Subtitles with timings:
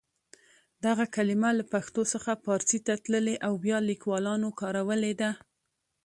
[0.85, 5.31] دغه کلمه له پښتو څخه پارسي ته تللې او بیا لیکوالانو کارولې ده.